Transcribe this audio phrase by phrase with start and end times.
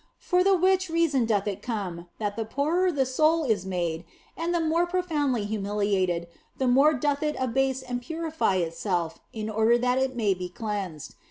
[0.17, 4.03] For the which reason doth it come that the poorer the soul is made
[4.35, 6.27] and the more pro foundly humiliated,
[6.57, 11.13] the more doth it abase and purify itself in order that it may be cleansed.